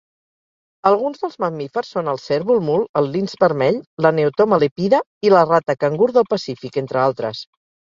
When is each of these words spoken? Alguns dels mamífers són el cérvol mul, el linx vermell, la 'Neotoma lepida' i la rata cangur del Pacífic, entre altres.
Alguns 0.91 1.21
dels 1.25 1.35
mamífers 1.43 1.91
són 1.97 2.09
el 2.15 2.21
cérvol 2.25 2.63
mul, 2.71 2.87
el 3.03 3.11
linx 3.19 3.37
vermell, 3.45 3.79
la 4.09 4.15
'Neotoma 4.19 4.63
lepida' 4.67 5.07
i 5.31 5.35
la 5.39 5.47
rata 5.55 5.81
cangur 5.87 6.13
del 6.21 6.31
Pacífic, 6.37 6.87
entre 6.87 7.07
altres. 7.09 7.51